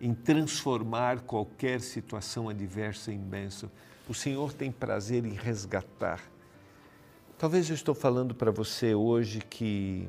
em 0.00 0.14
transformar 0.14 1.20
qualquer 1.22 1.80
situação 1.80 2.48
adversa 2.48 3.12
em 3.12 3.18
bênção. 3.18 3.70
O 4.10 4.14
Senhor 4.14 4.52
tem 4.52 4.72
prazer 4.72 5.24
em 5.24 5.34
resgatar. 5.34 6.20
Talvez 7.38 7.68
eu 7.68 7.76
estou 7.76 7.94
falando 7.94 8.34
para 8.34 8.50
você 8.50 8.92
hoje 8.92 9.38
que 9.38 10.08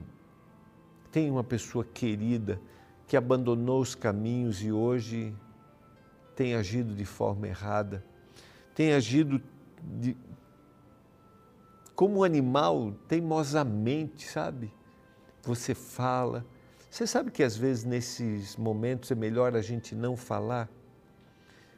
tem 1.12 1.29
uma 1.29 1.43
pessoa 1.43 1.86
querida 1.86 2.60
que 3.05 3.15
abandonou 3.15 3.79
os 3.79 3.93
caminhos 3.93 4.63
e 4.63 4.72
hoje 4.72 5.36
tem 6.36 6.55
agido 6.55 6.96
de 6.96 7.05
forma 7.05 7.48
errada, 7.48 8.03
tem 8.74 8.91
agido 8.91 9.39
de, 9.84 10.17
como 11.93 12.22
um 12.22 12.24
animal, 12.24 12.96
teimosamente, 13.08 14.27
sabe? 14.27 14.74
Você 15.43 15.75
fala. 15.75 16.43
Você 16.89 17.05
sabe 17.05 17.29
que 17.29 17.43
às 17.43 17.55
vezes 17.55 17.84
nesses 17.84 18.58
momentos 18.58 19.12
é 19.12 19.15
melhor 19.15 19.55
a 19.55 19.62
gente 19.62 19.93
não 19.93 20.17
falar? 20.17 20.67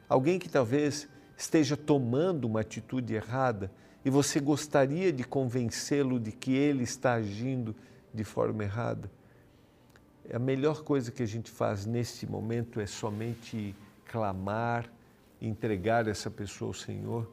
Alguém 0.08 0.38
que 0.38 0.48
talvez 0.48 1.06
esteja 1.36 1.76
tomando 1.76 2.44
uma 2.44 2.60
atitude 2.60 3.14
errada 3.14 3.70
e 4.04 4.10
você 4.10 4.38
gostaria 4.40 5.12
de 5.12 5.24
convencê-lo 5.24 6.20
de 6.20 6.32
que 6.32 6.52
ele 6.52 6.84
está 6.84 7.14
agindo 7.14 7.74
de 8.12 8.24
forma 8.24 8.62
errada 8.64 9.10
a 10.32 10.38
melhor 10.38 10.82
coisa 10.82 11.10
que 11.10 11.22
a 11.22 11.26
gente 11.26 11.50
faz 11.50 11.84
nesse 11.84 12.26
momento 12.26 12.80
é 12.80 12.86
somente 12.86 13.74
clamar, 14.06 14.90
entregar 15.40 16.06
essa 16.08 16.30
pessoa 16.30 16.70
ao 16.70 16.74
Senhor. 16.74 17.30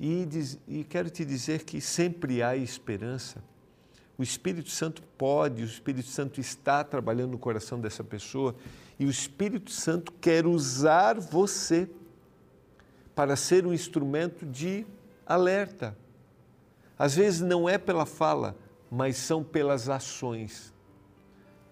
E, 0.00 0.24
diz, 0.24 0.58
e 0.66 0.84
quero 0.84 1.10
te 1.10 1.24
dizer 1.24 1.64
que 1.64 1.80
sempre 1.80 2.42
há 2.42 2.56
esperança. 2.56 3.42
O 4.16 4.22
Espírito 4.22 4.70
Santo 4.70 5.02
pode, 5.18 5.62
o 5.62 5.66
Espírito 5.66 6.08
Santo 6.08 6.40
está 6.40 6.82
trabalhando 6.82 7.32
no 7.32 7.38
coração 7.38 7.80
dessa 7.80 8.04
pessoa 8.04 8.54
e 8.98 9.04
o 9.04 9.10
Espírito 9.10 9.70
Santo 9.70 10.12
quer 10.12 10.46
usar 10.46 11.18
você 11.18 11.90
para 13.14 13.36
ser 13.36 13.66
um 13.66 13.72
instrumento 13.72 14.46
de 14.46 14.86
alerta. 15.26 15.96
Às 16.98 17.14
vezes 17.14 17.40
não 17.40 17.68
é 17.68 17.78
pela 17.78 18.06
fala, 18.06 18.56
mas 18.90 19.16
são 19.16 19.42
pelas 19.42 19.88
ações. 19.88 20.72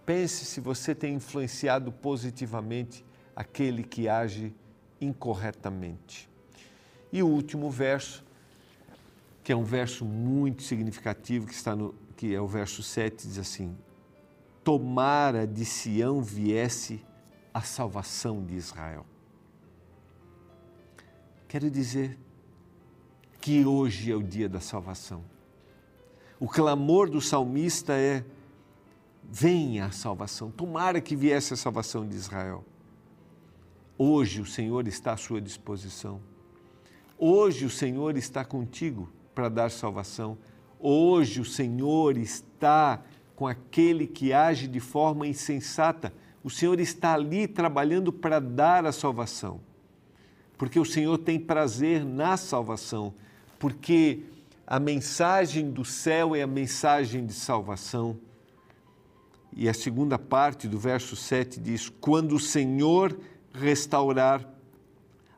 Pense 0.05 0.45
se 0.45 0.61
você 0.61 0.95
tem 0.95 1.15
influenciado 1.15 1.93
positivamente 1.93 3.05
aquele 3.37 3.83
que 3.83 4.09
age 4.09 4.55
incorretamente. 5.01 6.29
E 7.13 7.23
o 7.23 7.29
último 7.29 7.71
verso, 7.71 8.25
que 9.43 9.53
é 9.53 9.57
um 9.57 9.65
verso 9.65 10.05
muito 10.05 10.63
significativo, 10.63 11.47
que, 11.47 11.55
está 11.55 11.75
no, 11.75 11.95
que 12.17 12.35
é 12.35 12.41
o 12.41 12.47
verso 12.47 12.83
7, 12.83 13.27
diz 13.27 13.39
assim: 13.39 13.77
Tomara 14.63 15.47
de 15.47 15.65
Sião 15.65 16.23
viesse 16.23 17.05
a 17.53 17.63
salvação 17.63 18.45
de 18.45 18.55
Israel. 18.55 19.05
Quero 21.51 21.69
dizer 21.69 22.17
que 23.41 23.67
hoje 23.67 24.13
é 24.13 24.15
o 24.15 24.23
dia 24.23 24.49
da 24.49 24.61
salvação. 24.61 25.25
O 26.39 26.47
clamor 26.47 27.11
do 27.11 27.21
salmista 27.21 27.93
é: 27.95 28.25
venha 29.25 29.87
a 29.87 29.91
salvação. 29.91 30.49
Tomara 30.53 31.01
que 31.01 31.17
viesse 31.17 31.53
a 31.53 31.57
salvação 31.57 32.07
de 32.07 32.15
Israel. 32.15 32.65
Hoje 33.99 34.41
o 34.41 34.47
Senhor 34.47 34.87
está 34.87 35.15
à 35.15 35.17
sua 35.17 35.41
disposição. 35.41 36.21
Hoje 37.19 37.67
o 37.67 37.71
Senhor 37.71 38.17
está 38.17 38.45
contigo 38.45 39.11
para 39.35 39.49
dar 39.49 39.73
salvação. 39.73 40.39
Hoje 40.79 41.41
o 41.41 41.45
Senhor 41.45 42.17
está 42.17 43.03
com 43.35 43.49
aquele 43.49 44.07
que 44.07 44.33
age 44.33 44.69
de 44.69 44.79
forma 44.79 45.27
insensata. 45.27 46.15
O 46.45 46.49
Senhor 46.49 46.79
está 46.79 47.15
ali 47.15 47.49
trabalhando 47.49 48.13
para 48.13 48.39
dar 48.39 48.87
a 48.87 48.93
salvação. 48.93 49.61
Porque 50.61 50.79
o 50.79 50.85
Senhor 50.85 51.17
tem 51.17 51.41
prazer 51.41 52.05
na 52.05 52.37
salvação. 52.37 53.15
Porque 53.59 54.25
a 54.67 54.79
mensagem 54.79 55.71
do 55.71 55.87
céu 55.87 56.37
é 56.37 56.43
a 56.43 56.47
mensagem 56.47 57.25
de 57.25 57.33
salvação 57.33 58.21
e 59.57 59.71
a 59.71 59.73
segunda 59.73 60.19
parte 60.19 60.69
do 60.69 60.79
verso 60.79 61.17
7 61.17 61.59
diz: 61.59 61.89
Quando 61.89 62.35
o 62.35 62.39
Senhor 62.39 63.19
restaurar 63.55 64.47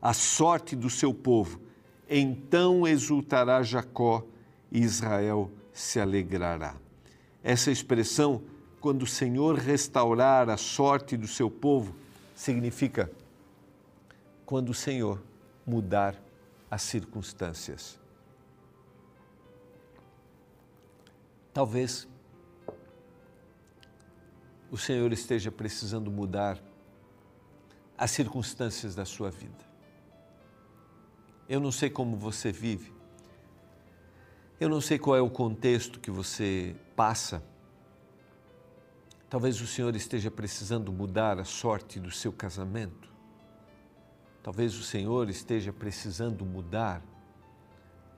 a 0.00 0.12
sorte 0.12 0.74
do 0.74 0.90
seu 0.90 1.14
povo, 1.14 1.60
então 2.10 2.84
exultará 2.84 3.62
Jacó 3.62 4.26
e 4.72 4.80
Israel 4.80 5.52
se 5.72 6.00
alegrará. 6.00 6.74
Essa 7.44 7.70
expressão, 7.70 8.42
quando 8.80 9.04
o 9.04 9.06
Senhor 9.06 9.54
restaurar 9.54 10.50
a 10.50 10.56
sorte 10.56 11.16
do 11.16 11.28
seu 11.28 11.48
povo, 11.48 11.94
significa 12.34 13.08
quando 14.52 14.68
o 14.68 14.74
Senhor 14.74 15.18
mudar 15.66 16.14
as 16.70 16.82
circunstâncias. 16.82 17.98
Talvez 21.54 22.06
o 24.70 24.76
Senhor 24.76 25.10
esteja 25.10 25.50
precisando 25.50 26.10
mudar 26.10 26.62
as 27.96 28.10
circunstâncias 28.10 28.94
da 28.94 29.06
sua 29.06 29.30
vida. 29.30 29.64
Eu 31.48 31.58
não 31.58 31.72
sei 31.72 31.88
como 31.88 32.14
você 32.14 32.52
vive, 32.52 32.92
eu 34.60 34.68
não 34.68 34.82
sei 34.82 34.98
qual 34.98 35.16
é 35.16 35.22
o 35.22 35.30
contexto 35.30 35.98
que 35.98 36.10
você 36.10 36.76
passa. 36.94 37.42
Talvez 39.30 39.62
o 39.62 39.66
Senhor 39.66 39.96
esteja 39.96 40.30
precisando 40.30 40.92
mudar 40.92 41.40
a 41.40 41.44
sorte 41.44 41.98
do 41.98 42.10
seu 42.10 42.34
casamento. 42.34 43.11
Talvez 44.42 44.74
o 44.76 44.82
Senhor 44.82 45.30
esteja 45.30 45.72
precisando 45.72 46.44
mudar 46.44 47.00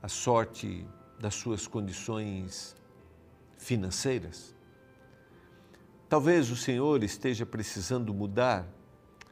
a 0.02 0.08
sorte 0.08 0.87
das 1.20 1.34
suas 1.34 1.66
condições 1.66 2.74
financeiras. 3.58 4.54
Talvez 6.08 6.50
o 6.50 6.56
Senhor 6.56 7.04
esteja 7.04 7.44
precisando 7.44 8.14
mudar 8.14 8.66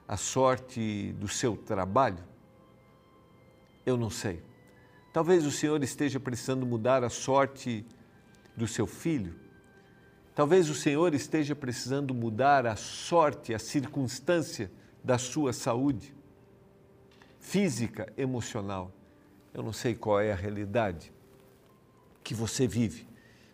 a 0.07 0.18
sorte 0.18 1.14
do 1.14 1.26
seu 1.28 1.57
trabalho. 1.57 2.22
Eu 3.87 3.96
não 3.96 4.11
sei. 4.11 4.42
Talvez 5.14 5.46
o 5.46 5.50
Senhor 5.50 5.83
esteja 5.83 6.20
precisando 6.20 6.66
mudar 6.66 7.02
a 7.05 7.09
sorte 7.09 7.87
do 8.55 8.66
seu 8.66 8.87
filho. 8.87 9.35
Talvez 10.35 10.68
o 10.68 10.74
Senhor 10.74 11.14
esteja 11.14 11.57
precisando 11.57 12.12
mudar 12.12 12.66
a 12.66 12.76
sorte, 12.76 13.55
a 13.55 13.59
circunstância 13.59 14.70
da 15.02 15.16
sua 15.16 15.55
saúde 15.55 16.14
física, 17.42 18.11
emocional. 18.16 18.90
Eu 19.52 19.62
não 19.62 19.74
sei 19.74 19.94
qual 19.94 20.18
é 20.18 20.33
a 20.33 20.37
realidade 20.37 21.12
que 22.24 22.33
você 22.33 22.66
vive, 22.66 23.07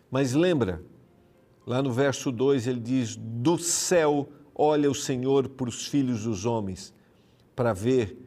mas 0.09 0.31
lembra 0.31 0.81
Lá 1.69 1.83
no 1.83 1.91
verso 1.91 2.31
2 2.31 2.65
ele 2.65 2.79
diz: 2.79 3.15
Do 3.15 3.59
céu 3.59 4.27
olha 4.55 4.89
o 4.89 4.95
Senhor 4.95 5.47
para 5.47 5.69
os 5.69 5.85
filhos 5.85 6.23
dos 6.23 6.43
homens, 6.43 6.91
para 7.55 7.73
ver 7.73 8.17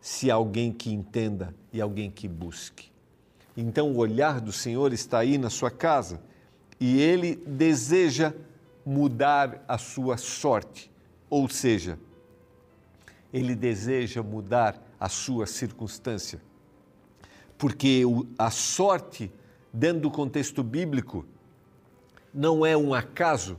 se 0.00 0.30
há 0.30 0.36
alguém 0.36 0.72
que 0.72 0.92
entenda 0.92 1.52
e 1.72 1.80
alguém 1.80 2.12
que 2.12 2.28
busque. 2.28 2.92
Então 3.56 3.90
o 3.90 3.96
olhar 3.96 4.40
do 4.40 4.52
Senhor 4.52 4.92
está 4.92 5.18
aí 5.18 5.36
na 5.36 5.50
sua 5.50 5.68
casa 5.68 6.22
e 6.78 7.00
ele 7.00 7.34
deseja 7.44 8.32
mudar 8.84 9.64
a 9.66 9.76
sua 9.78 10.16
sorte, 10.16 10.88
ou 11.28 11.48
seja, 11.48 11.98
ele 13.32 13.56
deseja 13.56 14.22
mudar 14.22 14.80
a 14.98 15.08
sua 15.08 15.46
circunstância. 15.46 16.40
Porque 17.58 18.02
a 18.38 18.50
sorte, 18.50 19.32
dentro 19.72 20.02
do 20.02 20.10
contexto 20.10 20.62
bíblico, 20.62 21.24
não 22.32 22.66
é 22.66 22.76
um 22.76 22.92
acaso, 22.92 23.58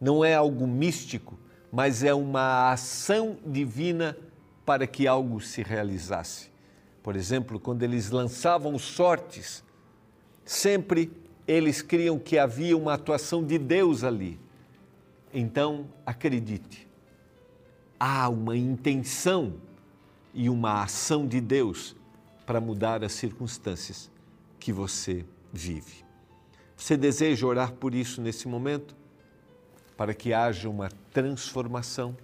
não 0.00 0.24
é 0.24 0.34
algo 0.34 0.66
místico, 0.66 1.38
mas 1.70 2.02
é 2.02 2.14
uma 2.14 2.72
ação 2.72 3.38
divina 3.46 4.16
para 4.64 4.86
que 4.86 5.06
algo 5.06 5.40
se 5.40 5.62
realizasse. 5.62 6.50
Por 7.02 7.16
exemplo, 7.16 7.60
quando 7.60 7.82
eles 7.82 8.10
lançavam 8.10 8.78
sortes, 8.78 9.64
sempre 10.44 11.10
eles 11.46 11.80
criam 11.80 12.18
que 12.18 12.38
havia 12.38 12.76
uma 12.76 12.94
atuação 12.94 13.42
de 13.42 13.56
Deus 13.56 14.04
ali. 14.04 14.38
Então, 15.32 15.86
acredite, 16.04 16.88
há 17.98 18.28
uma 18.28 18.56
intenção 18.56 19.54
e 20.38 20.48
uma 20.48 20.84
ação 20.84 21.26
de 21.26 21.40
Deus 21.40 21.96
para 22.46 22.60
mudar 22.60 23.02
as 23.02 23.10
circunstâncias 23.10 24.08
que 24.60 24.72
você 24.72 25.26
vive. 25.52 26.04
Você 26.76 26.96
deseja 26.96 27.44
orar 27.44 27.72
por 27.72 27.92
isso 27.92 28.22
nesse 28.22 28.46
momento? 28.46 28.94
Para 29.96 30.14
que 30.14 30.32
haja 30.32 30.70
uma 30.70 30.90
transformação? 31.12 32.16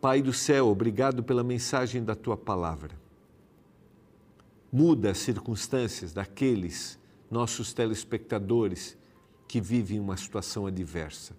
Pai 0.00 0.20
do 0.20 0.32
céu, 0.32 0.66
obrigado 0.66 1.22
pela 1.22 1.44
mensagem 1.44 2.02
da 2.02 2.16
tua 2.16 2.36
palavra. 2.36 2.98
Muda 4.72 5.12
as 5.12 5.18
circunstâncias 5.18 6.12
daqueles 6.12 6.98
nossos 7.30 7.72
telespectadores 7.72 8.98
que 9.46 9.60
vivem 9.60 10.00
uma 10.00 10.16
situação 10.16 10.66
adversa. 10.66 11.32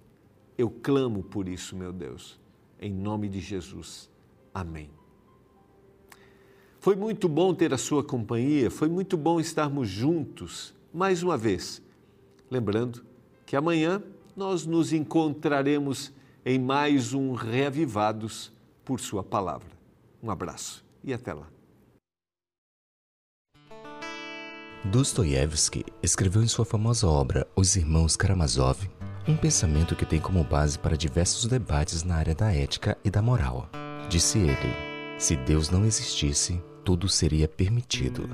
Eu 0.57 0.69
clamo 0.69 1.21
por 1.21 1.49
isso, 1.49 1.75
meu 1.75 1.91
Deus, 1.91 2.39
em 2.79 2.93
nome 2.93 3.27
de 3.27 3.41
Jesus. 3.41 4.09
Amém. 4.53 5.00
Foi 6.81 6.95
muito 6.95 7.29
bom 7.29 7.53
ter 7.53 7.71
a 7.75 7.77
sua 7.77 8.03
companhia, 8.03 8.71
foi 8.71 8.89
muito 8.89 9.15
bom 9.15 9.39
estarmos 9.39 9.87
juntos 9.87 10.73
mais 10.91 11.21
uma 11.21 11.37
vez. 11.37 11.79
Lembrando 12.49 13.05
que 13.45 13.55
amanhã 13.55 14.01
nós 14.35 14.65
nos 14.65 14.91
encontraremos 14.91 16.11
em 16.43 16.57
mais 16.57 17.13
um 17.13 17.33
Reavivados 17.33 18.51
por 18.83 18.99
Sua 18.99 19.23
Palavra. 19.23 19.69
Um 20.23 20.31
abraço 20.31 20.83
e 21.03 21.13
até 21.13 21.31
lá. 21.33 21.47
Dostoiévski 24.83 25.85
escreveu 26.01 26.41
em 26.41 26.47
sua 26.47 26.65
famosa 26.65 27.05
obra 27.05 27.47
Os 27.55 27.75
Irmãos 27.75 28.17
Karamazov 28.17 28.89
um 29.27 29.37
pensamento 29.37 29.95
que 29.95 30.03
tem 30.03 30.19
como 30.19 30.43
base 30.43 30.79
para 30.79 30.97
diversos 30.97 31.45
debates 31.45 32.03
na 32.03 32.15
área 32.15 32.33
da 32.33 32.51
ética 32.51 32.97
e 33.05 33.11
da 33.11 33.21
moral. 33.21 33.69
Disse 34.09 34.39
ele: 34.39 34.91
se 35.21 35.35
Deus 35.35 35.69
não 35.69 35.85
existisse, 35.85 36.59
tudo 36.83 37.07
seria 37.07 37.47
permitido. 37.47 38.29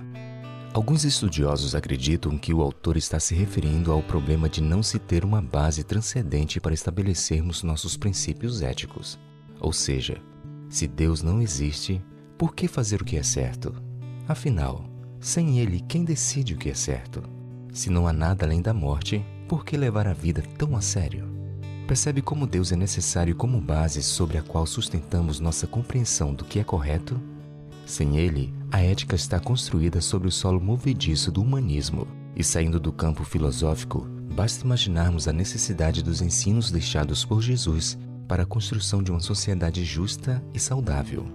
Alguns 0.73 1.03
estudiosos 1.05 1.73
acreditam 1.73 2.37
que 2.37 2.53
o 2.53 2.61
autor 2.61 2.97
está 2.97 3.19
se 3.19 3.33
referindo 3.33 3.91
ao 3.91 4.03
problema 4.03 4.47
de 4.47 4.61
não 4.61 4.83
se 4.83 4.99
ter 4.99 5.25
uma 5.25 5.41
base 5.41 5.83
transcendente 5.83 6.59
para 6.59 6.73
estabelecermos 6.73 7.63
nossos 7.63 7.97
princípios 7.97 8.61
éticos. 8.61 9.17
Ou 9.59 9.73
seja, 9.73 10.21
se 10.69 10.87
Deus 10.87 11.23
não 11.23 11.41
existe, 11.41 12.03
por 12.37 12.53
que 12.53 12.67
fazer 12.67 13.01
o 13.01 13.05
que 13.05 13.17
é 13.17 13.23
certo? 13.23 13.73
Afinal, 14.27 14.85
sem 15.19 15.59
Ele, 15.59 15.79
quem 15.87 16.03
decide 16.03 16.53
o 16.53 16.57
que 16.57 16.69
é 16.69 16.75
certo? 16.75 17.23
Se 17.73 17.89
não 17.89 18.07
há 18.07 18.13
nada 18.13 18.45
além 18.45 18.61
da 18.61 18.73
morte, 18.73 19.25
por 19.47 19.65
que 19.65 19.77
levar 19.77 20.05
a 20.07 20.13
vida 20.13 20.43
tão 20.57 20.75
a 20.75 20.81
sério? 20.81 21.27
Percebe 21.87 22.21
como 22.21 22.45
Deus 22.45 22.71
é 22.71 22.75
necessário 22.75 23.33
como 23.35 23.61
base 23.61 24.03
sobre 24.03 24.37
a 24.37 24.43
qual 24.43 24.65
sustentamos 24.65 25.39
nossa 25.39 25.65
compreensão 25.65 26.33
do 26.33 26.43
que 26.43 26.59
é 26.59 26.63
correto 26.63 27.19
sem 27.87 28.17
ele, 28.17 28.53
a 28.69 28.81
ética 28.81 29.15
está 29.15 29.39
construída 29.39 30.01
sobre 30.01 30.27
o 30.27 30.31
solo 30.31 30.59
movediço 30.59 31.31
do 31.31 31.41
humanismo. 31.41 32.05
E 32.35 32.43
saindo 32.43 32.79
do 32.79 32.91
campo 32.91 33.23
filosófico, 33.23 34.05
basta 34.35 34.65
imaginarmos 34.65 35.27
a 35.27 35.33
necessidade 35.33 36.03
dos 36.03 36.21
ensinos 36.21 36.69
deixados 36.69 37.25
por 37.25 37.41
Jesus 37.41 37.97
para 38.27 38.43
a 38.43 38.45
construção 38.45 39.01
de 39.01 39.09
uma 39.09 39.21
sociedade 39.21 39.83
justa 39.85 40.43
e 40.53 40.59
saudável. 40.59 41.25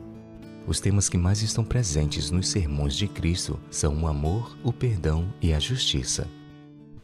Os 0.66 0.78
temas 0.78 1.08
que 1.08 1.18
mais 1.18 1.42
estão 1.42 1.64
presentes 1.64 2.30
nos 2.30 2.48
sermões 2.48 2.94
de 2.94 3.08
Cristo 3.08 3.58
são 3.70 4.00
o 4.02 4.06
amor, 4.06 4.56
o 4.62 4.72
perdão 4.72 5.32
e 5.40 5.52
a 5.52 5.58
justiça. 5.58 6.28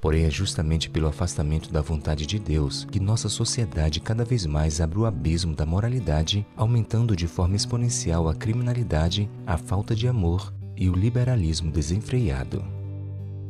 Porém, 0.00 0.24
é 0.24 0.30
justamente 0.30 0.88
pelo 0.88 1.08
afastamento 1.08 1.72
da 1.72 1.82
vontade 1.82 2.24
de 2.24 2.38
Deus 2.38 2.84
que 2.84 3.00
nossa 3.00 3.28
sociedade 3.28 4.00
cada 4.00 4.24
vez 4.24 4.46
mais 4.46 4.80
abre 4.80 4.98
o 4.98 5.06
abismo 5.06 5.54
da 5.54 5.66
moralidade, 5.66 6.46
aumentando 6.56 7.16
de 7.16 7.26
forma 7.26 7.56
exponencial 7.56 8.28
a 8.28 8.34
criminalidade, 8.34 9.28
a 9.46 9.58
falta 9.58 9.94
de 9.96 10.06
amor 10.06 10.54
e 10.76 10.88
o 10.88 10.94
liberalismo 10.94 11.70
desenfreado. 11.70 12.64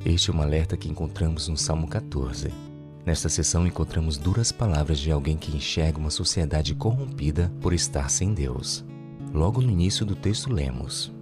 Este 0.04 0.30
é 0.30 0.34
um 0.34 0.40
alerta 0.40 0.76
que 0.76 0.88
encontramos 0.88 1.48
no 1.48 1.56
Salmo 1.56 1.86
14. 1.86 2.50
Nesta 3.04 3.28
sessão 3.28 3.66
encontramos 3.66 4.16
duras 4.16 4.50
palavras 4.52 4.98
de 4.98 5.10
alguém 5.10 5.36
que 5.36 5.54
enxerga 5.54 5.98
uma 5.98 6.10
sociedade 6.10 6.74
corrompida 6.74 7.52
por 7.60 7.72
estar 7.72 8.10
sem 8.10 8.32
Deus. 8.32 8.84
Logo 9.34 9.60
no 9.60 9.70
início 9.70 10.06
do 10.06 10.14
texto 10.14 10.52
lemos: 10.52 11.12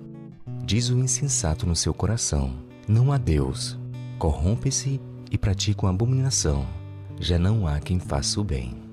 Diz 0.65 0.89
o 0.91 0.99
insensato 0.99 1.67
no 1.67 1.75
seu 1.75 1.93
coração: 1.93 2.55
Não 2.87 3.13
há 3.13 3.19
Deus. 3.19 3.79
Corrompe-se 4.19 5.01
e 5.31 5.39
praticam 5.39 5.89
abominação, 5.89 6.67
já 7.19 7.39
não 7.39 7.67
há 7.67 7.81
quem 7.81 7.99
faça 7.99 8.41
o 8.41 8.45
bem. 8.45 8.87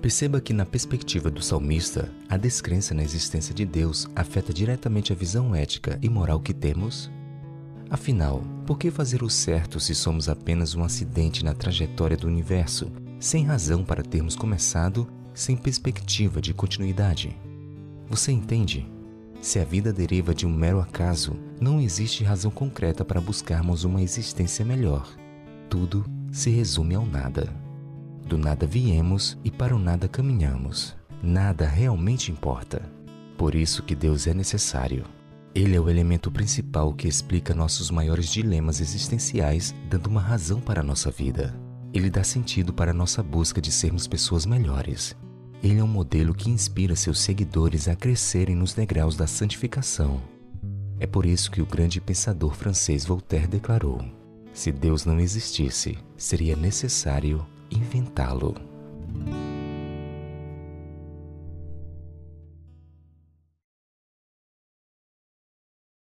Perceba 0.00 0.40
que, 0.40 0.52
na 0.52 0.66
perspectiva 0.66 1.30
do 1.30 1.40
salmista, 1.40 2.12
a 2.28 2.36
descrença 2.36 2.92
na 2.92 3.04
existência 3.04 3.54
de 3.54 3.64
Deus 3.64 4.08
afeta 4.16 4.52
diretamente 4.52 5.12
a 5.12 5.16
visão 5.16 5.54
ética 5.54 5.96
e 6.02 6.08
moral 6.08 6.40
que 6.40 6.52
temos. 6.52 7.08
Afinal, 7.88 8.42
por 8.66 8.78
que 8.78 8.90
fazer 8.90 9.22
o 9.22 9.30
certo 9.30 9.78
se 9.78 9.94
somos 9.94 10.28
apenas 10.28 10.74
um 10.74 10.82
acidente 10.82 11.44
na 11.44 11.54
trajetória 11.54 12.16
do 12.16 12.26
universo, 12.26 12.90
sem 13.20 13.44
razão 13.44 13.84
para 13.84 14.02
termos 14.02 14.34
começado, 14.34 15.06
sem 15.32 15.56
perspectiva 15.56 16.40
de 16.40 16.52
continuidade? 16.52 17.36
Você 18.08 18.32
entende? 18.32 18.84
Se 19.40 19.60
a 19.60 19.64
vida 19.64 19.92
deriva 19.92 20.34
de 20.34 20.46
um 20.46 20.52
mero 20.52 20.80
acaso, 20.80 21.36
não 21.60 21.80
existe 21.80 22.24
razão 22.24 22.50
concreta 22.50 23.04
para 23.04 23.20
buscarmos 23.20 23.84
uma 23.84 24.02
existência 24.02 24.64
melhor 24.64 25.21
tudo 25.72 26.04
se 26.30 26.50
resume 26.50 26.94
ao 26.94 27.06
nada. 27.06 27.50
Do 28.26 28.36
nada 28.36 28.66
viemos 28.66 29.38
e 29.42 29.50
para 29.50 29.74
o 29.74 29.78
nada 29.78 30.06
caminhamos. 30.06 30.94
Nada 31.22 31.66
realmente 31.66 32.30
importa. 32.30 32.82
Por 33.38 33.54
isso 33.54 33.82
que 33.82 33.94
Deus 33.94 34.26
é 34.26 34.34
necessário. 34.34 35.02
Ele 35.54 35.74
é 35.74 35.80
o 35.80 35.88
elemento 35.88 36.30
principal 36.30 36.92
que 36.92 37.08
explica 37.08 37.54
nossos 37.54 37.90
maiores 37.90 38.28
dilemas 38.28 38.82
existenciais, 38.82 39.74
dando 39.88 40.08
uma 40.08 40.20
razão 40.20 40.60
para 40.60 40.82
a 40.82 40.84
nossa 40.84 41.10
vida. 41.10 41.58
Ele 41.90 42.10
dá 42.10 42.22
sentido 42.22 42.74
para 42.74 42.90
a 42.90 42.94
nossa 42.94 43.22
busca 43.22 43.58
de 43.58 43.72
sermos 43.72 44.06
pessoas 44.06 44.44
melhores. 44.44 45.16
Ele 45.62 45.78
é 45.78 45.82
um 45.82 45.88
modelo 45.88 46.34
que 46.34 46.50
inspira 46.50 46.94
seus 46.94 47.18
seguidores 47.18 47.88
a 47.88 47.96
crescerem 47.96 48.54
nos 48.54 48.74
degraus 48.74 49.16
da 49.16 49.26
santificação. 49.26 50.20
É 51.00 51.06
por 51.06 51.24
isso 51.24 51.50
que 51.50 51.62
o 51.62 51.66
grande 51.66 51.98
pensador 51.98 52.54
francês 52.54 53.06
Voltaire 53.06 53.46
declarou: 53.46 54.21
se 54.52 54.70
Deus 54.70 55.04
não 55.04 55.18
existisse, 55.18 55.98
seria 56.16 56.54
necessário 56.56 57.46
inventá-lo. 57.70 58.54